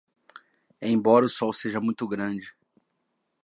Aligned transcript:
Embora 0.95 1.27
o 1.27 1.29
sol 1.37 1.53
seja 1.53 1.79
muito 1.79 2.07
grande 2.07 2.47